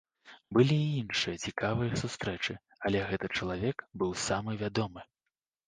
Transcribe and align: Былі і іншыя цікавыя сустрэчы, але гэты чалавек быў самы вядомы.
Былі 0.57 0.77
і 0.85 0.95
іншыя 1.01 1.39
цікавыя 1.49 1.99
сустрэчы, 2.03 2.57
але 2.89 3.05
гэты 3.13 3.31
чалавек 3.39 3.87
быў 4.03 4.19
самы 4.27 4.59
вядомы. 4.67 5.01